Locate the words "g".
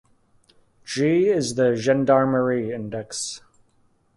0.83-1.27